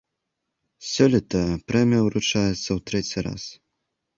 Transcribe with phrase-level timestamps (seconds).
[0.91, 1.43] Сёлета
[1.73, 3.43] прэмія ўручаецца ў трэці раз.